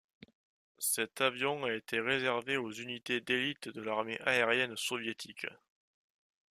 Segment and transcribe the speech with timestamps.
[0.79, 5.45] Cet avion a été réservé aux unités d'élite de l'armée aérienne soviétique.